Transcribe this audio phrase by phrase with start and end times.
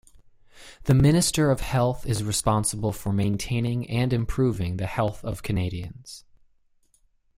[0.85, 6.23] The Minister of Health is responsible for maintaining and improving the health of Canadians.